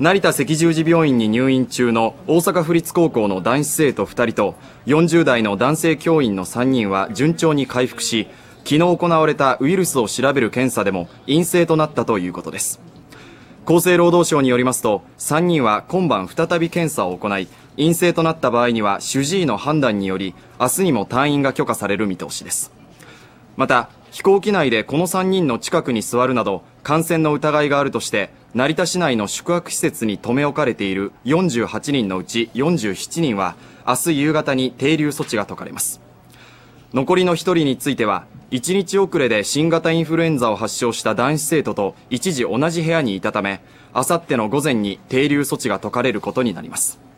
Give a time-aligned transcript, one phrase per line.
[0.00, 4.54] 成田赤十字病院に入院中の大阪府立高校の男子生徒2人と
[4.86, 8.26] 40代の男性教員の3人は順調に回復し
[8.64, 12.80] 昨日行われたウイルスを調べる検査でも陰性となったということです。
[13.66, 22.72] 厚生労働省によりますと3人は今晩再び検査を行い陰性となった場合には主治医の判断により明日にも退院が許可される見通しです。
[23.58, 33.54] また飛行機内でこの3人の近くに座るなど感染の疑いがあるとして成田市内の宿泊施設に留め置かれている48人のうち47人は
[33.86, 36.00] 明日夕方に停留措置が解かれます。
[36.92, 47.09] 残りの1人については1日遅れで新型インフルエンザを発症した男子生徒と一時同じ部屋にいたためあさっての午前に停留措置が解かれることになります。